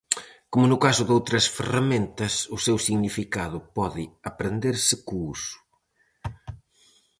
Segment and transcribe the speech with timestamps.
[0.51, 5.57] Como no caso doutras ferramentas, o seu significado pode aprenderse co uso.